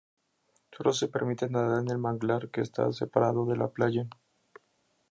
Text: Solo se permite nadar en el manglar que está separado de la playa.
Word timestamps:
Solo 0.75 0.93
se 0.93 1.09
permite 1.09 1.47
nadar 1.47 1.83
en 1.83 1.91
el 1.91 1.99
manglar 1.99 2.49
que 2.49 2.61
está 2.61 2.91
separado 2.91 3.45
de 3.45 3.55
la 3.55 3.67
playa. 3.67 4.07